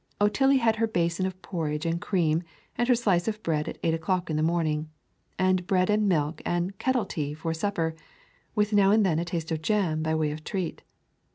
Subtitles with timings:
[0.19, 2.41] Otillie had her basin of porridge and cream
[2.75, 4.89] and her slice of bread at eight o'clock every morning,
[5.37, 7.93] and bread and milk and "kettle tea" for supper,
[8.55, 10.81] with now and then a taste of jam by way of a treat.